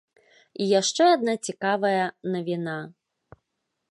І 0.63 0.69
яшчэ 0.79 1.03
адна 1.15 1.35
цікавая 1.49 2.03
навіна. 2.37 2.77